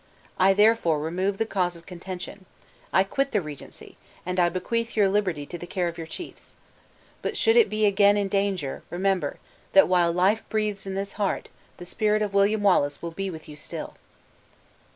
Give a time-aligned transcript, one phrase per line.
[0.39, 2.45] I therefore remove the cause of contention.
[2.91, 6.55] I quit the regency; and I bequeath your liberty to the care of your chiefs.
[7.21, 9.37] But should it be again in danger, remember,
[9.73, 13.47] that while life breathes in this heart, the spirit of William Wallace will be with
[13.47, 13.93] you still!"